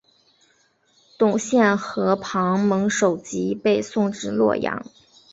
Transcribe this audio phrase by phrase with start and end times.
[1.19, 4.83] 董宪和庞萌首级被送至洛阳。